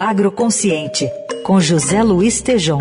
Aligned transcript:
Agroconsciente, 0.00 1.08
com 1.44 1.60
José 1.60 2.02
Luiz 2.02 2.42
Tejom. 2.42 2.78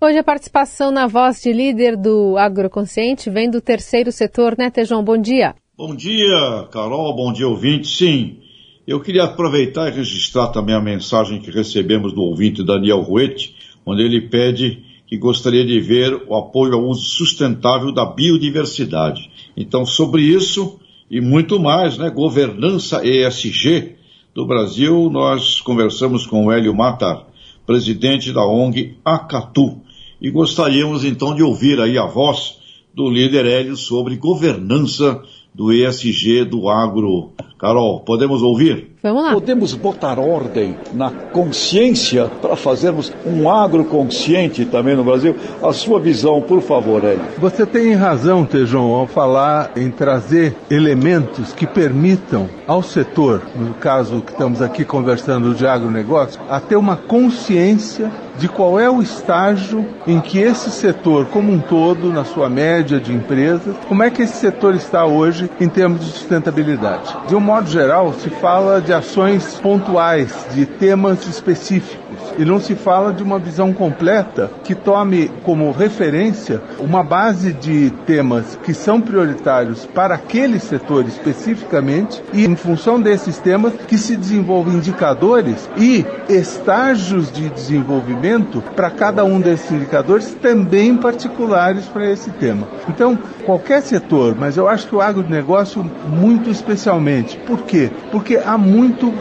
Hoje 0.00 0.18
a 0.18 0.24
participação 0.24 0.92
na 0.92 1.08
voz 1.08 1.42
de 1.42 1.52
líder 1.52 1.96
do 1.96 2.36
Agroconsciente 2.38 3.28
vem 3.28 3.50
do 3.50 3.60
terceiro 3.60 4.12
setor, 4.12 4.56
né, 4.56 4.70
Tejão? 4.70 5.02
Bom 5.02 5.18
dia. 5.18 5.56
Bom 5.76 5.94
dia, 5.94 6.68
Carol, 6.70 7.14
bom 7.16 7.32
dia, 7.32 7.48
ouvinte. 7.48 7.88
Sim, 7.88 8.38
eu 8.86 9.00
queria 9.00 9.24
aproveitar 9.24 9.88
e 9.88 9.96
registrar 9.96 10.48
também 10.48 10.74
a 10.74 10.80
mensagem 10.80 11.40
que 11.40 11.50
recebemos 11.50 12.12
do 12.12 12.22
ouvinte 12.22 12.64
Daniel 12.64 13.00
Ruete, 13.00 13.56
onde 13.84 14.02
ele 14.02 14.20
pede 14.28 14.84
que 15.06 15.18
gostaria 15.18 15.66
de 15.66 15.80
ver 15.80 16.14
o 16.28 16.36
apoio 16.36 16.74
ao 16.74 16.84
uso 16.84 17.02
sustentável 17.02 17.92
da 17.92 18.06
biodiversidade. 18.06 19.28
Então, 19.56 19.84
sobre 19.84 20.22
isso 20.22 20.79
e 21.10 21.20
muito 21.20 21.58
mais, 21.58 21.98
né, 21.98 22.08
governança 22.08 23.04
ESG 23.04 23.96
do 24.32 24.46
Brasil, 24.46 25.10
nós 25.10 25.60
conversamos 25.60 26.24
com 26.24 26.46
o 26.46 26.52
Hélio 26.52 26.72
Matar, 26.72 27.26
presidente 27.66 28.32
da 28.32 28.46
ONG 28.46 28.96
Acatu, 29.04 29.80
e 30.20 30.30
gostaríamos 30.30 31.04
então 31.04 31.34
de 31.34 31.42
ouvir 31.42 31.80
aí 31.80 31.98
a 31.98 32.06
voz 32.06 32.58
do 32.94 33.10
líder 33.10 33.44
Hélio 33.44 33.76
sobre 33.76 34.16
governança 34.16 35.20
do 35.52 35.72
ESG 35.72 36.44
do 36.44 36.68
agro. 36.68 37.32
Carol, 37.58 38.00
podemos 38.00 38.40
ouvir? 38.40 38.92
Vamos 39.02 39.22
lá. 39.22 39.32
Podemos 39.32 39.72
botar 39.74 40.18
ordem 40.18 40.76
na 40.92 41.10
consciência 41.10 42.30
para 42.42 42.54
fazermos 42.54 43.10
um 43.24 43.50
agroconsciente 43.50 44.66
também 44.66 44.94
no 44.94 45.02
Brasil? 45.02 45.34
A 45.62 45.72
sua 45.72 45.98
visão, 45.98 46.42
por 46.42 46.60
favor, 46.60 47.02
Hélio. 47.02 47.22
Você 47.38 47.64
tem 47.64 47.94
razão, 47.94 48.44
Tejão, 48.44 48.92
ao 48.92 49.06
falar 49.06 49.70
em 49.74 49.90
trazer 49.90 50.54
elementos 50.70 51.54
que 51.54 51.66
permitam 51.66 52.46
ao 52.66 52.82
setor, 52.82 53.42
no 53.56 53.72
caso 53.72 54.20
que 54.20 54.32
estamos 54.32 54.60
aqui 54.60 54.84
conversando 54.84 55.54
de 55.54 55.66
agronegócio, 55.66 56.38
a 56.50 56.60
ter 56.60 56.76
uma 56.76 56.96
consciência 56.96 58.10
de 58.40 58.48
qual 58.48 58.80
é 58.80 58.88
o 58.88 59.02
estágio 59.02 59.86
em 60.06 60.18
que 60.18 60.38
esse 60.38 60.70
setor 60.70 61.26
como 61.26 61.52
um 61.52 61.60
todo, 61.60 62.10
na 62.10 62.24
sua 62.24 62.48
média 62.48 62.98
de 62.98 63.12
empresas, 63.12 63.76
como 63.86 64.02
é 64.02 64.10
que 64.10 64.22
esse 64.22 64.38
setor 64.38 64.74
está 64.74 65.04
hoje 65.04 65.50
em 65.60 65.68
termos 65.68 66.00
de 66.00 66.06
sustentabilidade. 66.12 67.14
De 67.28 67.34
um 67.34 67.40
modo 67.40 67.68
geral, 67.68 68.14
se 68.14 68.30
fala 68.30 68.80
de 68.80 68.89
ações 68.92 69.54
pontuais, 69.60 70.46
de 70.54 70.66
temas 70.66 71.26
específicos 71.26 72.10
e 72.38 72.44
não 72.44 72.58
se 72.58 72.74
fala 72.74 73.12
de 73.12 73.22
uma 73.22 73.38
visão 73.38 73.72
completa 73.72 74.50
que 74.64 74.74
tome 74.74 75.30
como 75.42 75.70
referência 75.72 76.62
uma 76.78 77.02
base 77.02 77.52
de 77.52 77.90
temas 78.06 78.58
que 78.62 78.72
são 78.72 79.00
prioritários 79.00 79.84
para 79.86 80.14
aquele 80.14 80.58
setor 80.58 81.06
especificamente 81.06 82.22
e, 82.32 82.44
em 82.46 82.56
função 82.56 83.00
desses 83.00 83.38
temas, 83.38 83.74
que 83.86 83.98
se 83.98 84.16
desenvolvam 84.16 84.74
indicadores 84.74 85.68
e 85.76 86.04
estágios 86.28 87.30
de 87.30 87.48
desenvolvimento 87.50 88.62
para 88.74 88.90
cada 88.90 89.24
um 89.24 89.40
desses 89.40 89.70
indicadores 89.70 90.34
também 90.40 90.96
particulares 90.96 91.84
para 91.86 92.10
esse 92.10 92.30
tema. 92.30 92.66
Então, 92.88 93.18
qualquer 93.44 93.82
setor, 93.82 94.34
mas 94.38 94.56
eu 94.56 94.68
acho 94.68 94.86
que 94.86 94.94
o 94.94 95.00
agronegócio 95.00 95.88
muito 96.08 96.48
especialmente. 96.50 97.36
Por 97.38 97.62
quê? 97.62 97.90
Porque 98.10 98.36
há 98.36 98.56
muito 98.56 98.79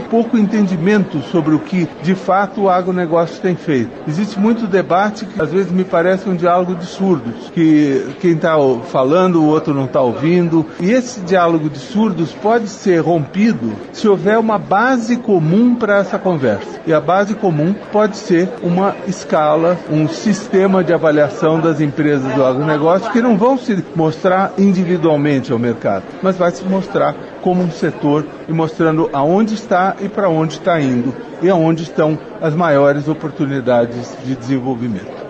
pouco 0.09 0.37
entendimento 0.37 1.21
sobre 1.23 1.53
o 1.53 1.59
que 1.59 1.87
de 2.01 2.15
fato 2.15 2.61
o 2.61 2.69
agronegócio 2.69 3.41
tem 3.41 3.55
feito. 3.55 3.91
Existe 4.07 4.39
muito 4.39 4.67
debate 4.67 5.25
que 5.25 5.41
às 5.41 5.51
vezes 5.51 5.71
me 5.71 5.83
parece 5.83 6.29
um 6.29 6.35
diálogo 6.35 6.75
de 6.75 6.85
surdos, 6.85 7.49
que 7.53 8.15
quem 8.19 8.31
está 8.33 8.55
falando 8.85 9.41
o 9.41 9.47
outro 9.47 9.73
não 9.73 9.85
está 9.85 10.01
ouvindo. 10.01 10.65
E 10.79 10.91
esse 10.91 11.21
diálogo 11.21 11.69
de 11.69 11.79
surdos 11.79 12.31
pode 12.31 12.67
ser 12.67 12.99
rompido 12.99 13.73
se 13.91 14.07
houver 14.07 14.37
uma 14.37 14.57
base 14.57 15.17
comum 15.17 15.75
para 15.75 15.97
essa 15.97 16.17
conversa. 16.17 16.79
E 16.85 16.93
a 16.93 17.01
base 17.01 17.35
comum 17.35 17.73
pode 17.91 18.17
ser 18.17 18.49
uma 18.61 18.95
escala, 19.07 19.77
um 19.89 20.07
sistema 20.07 20.83
de 20.83 20.93
avaliação 20.93 21.59
das 21.59 21.81
empresas 21.81 22.33
do 22.33 22.43
agronegócio 22.43 23.11
que 23.11 23.21
não 23.21 23.37
vão 23.37 23.57
se 23.57 23.83
mostrar 23.95 24.53
individualmente 24.57 25.51
ao 25.51 25.59
mercado, 25.59 26.03
mas 26.21 26.37
vai 26.37 26.51
se 26.51 26.63
mostrar 26.63 27.15
como 27.41 27.61
um 27.61 27.71
setor 27.71 28.25
e 28.47 28.53
mostrando 28.53 29.09
aonde 29.13 29.53
está 29.53 29.95
e 30.01 30.09
para 30.09 30.29
onde 30.29 30.53
está 30.53 30.79
indo 30.81 31.13
e 31.41 31.49
aonde 31.49 31.83
estão 31.83 32.17
as 32.41 32.53
maiores 32.53 33.07
oportunidades 33.07 34.17
de 34.25 34.35
desenvolvimento. 34.35 35.29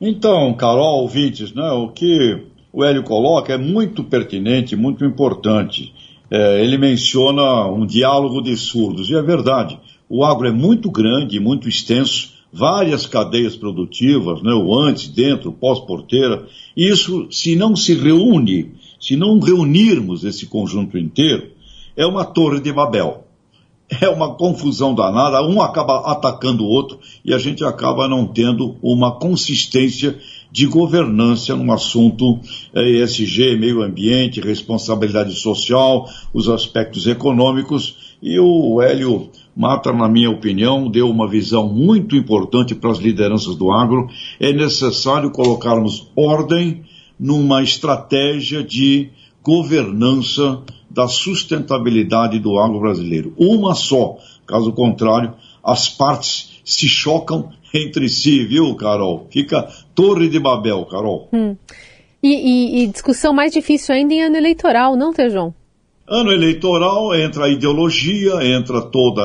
Então, 0.00 0.52
Carol, 0.54 1.02
ouvintes, 1.02 1.52
né, 1.52 1.70
o 1.70 1.88
que 1.88 2.42
o 2.72 2.84
Hélio 2.84 3.04
coloca 3.04 3.52
é 3.52 3.56
muito 3.56 4.02
pertinente, 4.02 4.74
muito 4.74 5.04
importante. 5.04 5.94
É, 6.30 6.62
ele 6.62 6.76
menciona 6.76 7.66
um 7.68 7.86
diálogo 7.86 8.42
de 8.42 8.56
surdos, 8.56 9.08
e 9.08 9.14
é 9.14 9.22
verdade. 9.22 9.78
O 10.08 10.24
agro 10.24 10.48
é 10.48 10.52
muito 10.52 10.90
grande, 10.90 11.38
muito 11.38 11.68
extenso, 11.68 12.32
várias 12.52 13.06
cadeias 13.06 13.56
produtivas, 13.56 14.42
né, 14.42 14.52
o 14.52 14.74
antes, 14.74 15.08
dentro, 15.08 15.52
pós-porteira. 15.52 16.46
Isso, 16.76 17.28
se 17.30 17.56
não 17.56 17.74
se 17.76 17.94
reúne 17.94 18.72
se 19.04 19.16
não 19.16 19.38
reunirmos 19.38 20.24
esse 20.24 20.46
conjunto 20.46 20.96
inteiro, 20.96 21.48
é 21.94 22.06
uma 22.06 22.24
torre 22.24 22.58
de 22.58 22.72
Babel. 22.72 23.22
É 24.00 24.08
uma 24.08 24.34
confusão 24.34 24.94
danada, 24.94 25.42
um 25.42 25.60
acaba 25.60 26.10
atacando 26.10 26.64
o 26.64 26.68
outro 26.68 26.98
e 27.22 27.34
a 27.34 27.38
gente 27.38 27.62
acaba 27.62 28.08
não 28.08 28.26
tendo 28.26 28.76
uma 28.82 29.12
consistência 29.12 30.18
de 30.50 30.64
governança 30.66 31.54
num 31.54 31.70
assunto 31.70 32.40
ESG, 32.74 33.58
meio 33.58 33.82
ambiente, 33.82 34.40
responsabilidade 34.40 35.34
social, 35.34 36.08
os 36.32 36.48
aspectos 36.48 37.06
econômicos. 37.06 38.16
E 38.22 38.40
o 38.40 38.80
Hélio 38.80 39.28
Mata, 39.54 39.92
na 39.92 40.08
minha 40.08 40.30
opinião, 40.30 40.90
deu 40.90 41.10
uma 41.10 41.28
visão 41.28 41.68
muito 41.68 42.16
importante 42.16 42.74
para 42.74 42.90
as 42.90 42.98
lideranças 42.98 43.54
do 43.54 43.70
agro. 43.70 44.08
É 44.40 44.50
necessário 44.50 45.30
colocarmos 45.30 46.10
ordem 46.16 46.82
numa 47.18 47.62
estratégia 47.62 48.62
de 48.62 49.10
governança 49.42 50.62
da 50.90 51.08
sustentabilidade 51.08 52.38
do 52.38 52.58
agro 52.58 52.80
brasileiro. 52.80 53.34
Uma 53.36 53.74
só, 53.74 54.16
caso 54.46 54.72
contrário, 54.72 55.34
as 55.62 55.88
partes 55.88 56.60
se 56.64 56.88
chocam 56.88 57.50
entre 57.74 58.08
si, 58.08 58.44
viu, 58.44 58.74
Carol? 58.76 59.26
Fica 59.30 59.68
Torre 59.94 60.28
de 60.28 60.38
Babel, 60.38 60.84
Carol. 60.86 61.28
Hum. 61.32 61.56
E, 62.22 62.28
e, 62.28 62.82
e, 62.82 62.86
discussão 62.86 63.34
mais 63.34 63.52
difícil 63.52 63.94
ainda 63.94 64.14
em 64.14 64.22
ano 64.22 64.36
eleitoral, 64.36 64.96
não, 64.96 65.12
Tejão? 65.12 65.52
Ano 66.06 66.32
eleitoral 66.32 67.14
entra 67.14 67.46
a 67.46 67.48
ideologia, 67.48 68.42
entra 68.42 68.80
todo 68.82 69.20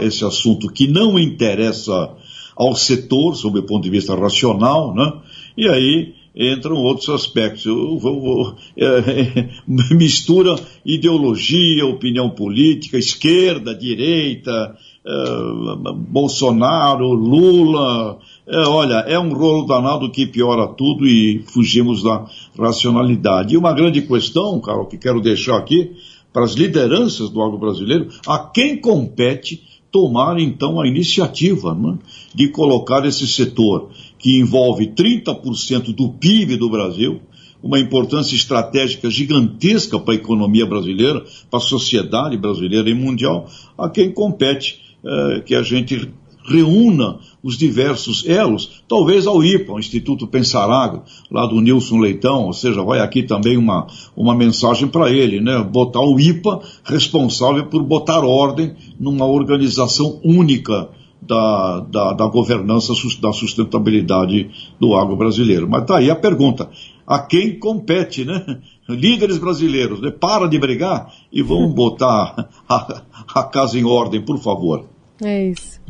esse 0.00 0.24
assunto 0.24 0.68
que 0.68 0.86
não 0.88 1.18
interessa 1.18 2.10
ao 2.56 2.74
setor, 2.74 3.36
sob 3.36 3.58
o 3.58 3.62
ponto 3.62 3.84
de 3.84 3.90
vista 3.90 4.14
racional, 4.14 4.94
né? 4.94 5.12
E 5.56 5.68
aí 5.68 6.14
entram 6.34 6.76
outros 6.76 7.08
aspectos. 7.08 7.66
Eu, 7.66 8.00
eu, 8.02 8.56
eu, 8.76 8.88
é, 8.88 9.48
mistura 9.94 10.54
ideologia, 10.84 11.86
opinião 11.86 12.30
política, 12.30 12.98
esquerda, 12.98 13.74
direita, 13.74 14.76
é, 15.04 15.92
Bolsonaro, 15.94 17.12
Lula. 17.12 18.18
É, 18.46 18.58
olha, 18.66 19.04
é 19.06 19.18
um 19.18 19.32
rolo 19.32 19.66
danado 19.66 20.10
que 20.10 20.26
piora 20.26 20.66
tudo 20.68 21.06
e 21.06 21.44
fugimos 21.46 22.02
da 22.02 22.26
racionalidade. 22.58 23.54
E 23.54 23.58
uma 23.58 23.72
grande 23.72 24.02
questão, 24.02 24.60
Carol, 24.60 24.86
que 24.86 24.98
quero 24.98 25.20
deixar 25.20 25.56
aqui 25.56 25.92
para 26.32 26.44
as 26.44 26.54
lideranças 26.54 27.28
do 27.28 27.42
agro 27.42 27.58
brasileiro, 27.58 28.08
a 28.26 28.38
quem 28.38 28.80
compete 28.80 29.62
tomar 29.92 30.40
então 30.40 30.80
a 30.80 30.88
iniciativa 30.88 31.74
né, 31.74 31.98
de 32.34 32.48
colocar 32.48 33.04
esse 33.04 33.28
setor 33.28 33.90
que 34.22 34.38
envolve 34.38 34.86
30% 34.86 35.92
do 35.92 36.10
PIB 36.10 36.56
do 36.56 36.70
Brasil, 36.70 37.20
uma 37.60 37.78
importância 37.78 38.36
estratégica 38.36 39.10
gigantesca 39.10 39.98
para 39.98 40.14
a 40.14 40.16
economia 40.16 40.64
brasileira, 40.64 41.24
para 41.50 41.58
a 41.58 41.62
sociedade 41.62 42.36
brasileira 42.36 42.88
e 42.88 42.94
mundial, 42.94 43.48
a 43.76 43.90
quem 43.90 44.12
compete 44.12 44.80
é, 45.04 45.40
que 45.40 45.54
a 45.54 45.62
gente 45.62 46.08
reúna 46.44 47.18
os 47.42 47.56
diversos 47.56 48.24
elos, 48.26 48.82
talvez 48.88 49.26
ao 49.26 49.42
IPA, 49.44 49.72
o 49.72 49.78
Instituto 49.78 50.26
Pensarago, 50.26 51.02
lá 51.30 51.46
do 51.46 51.60
Nilson 51.60 51.98
Leitão, 51.98 52.46
ou 52.46 52.52
seja, 52.52 52.82
vai 52.82 53.00
aqui 53.00 53.22
também 53.22 53.56
uma, 53.56 53.86
uma 54.16 54.34
mensagem 54.34 54.88
para 54.88 55.10
ele, 55.10 55.40
né? 55.40 55.58
Botar 55.62 56.00
o 56.00 56.18
IPA 56.18 56.60
responsável 56.84 57.66
por 57.66 57.82
botar 57.82 58.24
ordem 58.24 58.74
numa 58.98 59.26
organização 59.26 60.20
única 60.24 60.88
da, 61.22 61.80
da, 61.80 62.12
da 62.12 62.26
governança, 62.26 62.92
da 63.20 63.32
sustentabilidade 63.32 64.50
do 64.78 64.94
agro 64.94 65.16
brasileiro. 65.16 65.68
Mas 65.68 65.84
tá 65.86 65.98
aí 65.98 66.10
a 66.10 66.16
pergunta: 66.16 66.68
a 67.06 67.20
quem 67.20 67.58
compete, 67.58 68.24
né? 68.24 68.44
Líderes 68.88 69.38
brasileiros, 69.38 70.00
né? 70.00 70.10
Para 70.10 70.48
de 70.48 70.58
brigar 70.58 71.12
e 71.32 71.42
vamos 71.42 71.72
botar 71.74 72.48
a, 72.68 73.02
a 73.34 73.44
casa 73.44 73.78
em 73.78 73.84
ordem, 73.84 74.20
por 74.20 74.38
favor. 74.38 74.84
É 75.22 75.48
isso. 75.48 75.80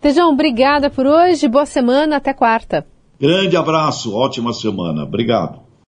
Tejão, 0.00 0.32
obrigada 0.32 0.88
por 0.88 1.06
hoje, 1.06 1.48
boa 1.48 1.66
semana, 1.66 2.16
até 2.16 2.32
quarta. 2.32 2.86
Grande 3.20 3.56
abraço, 3.56 4.14
ótima 4.14 4.52
semana. 4.52 5.02
Obrigado. 5.02 5.67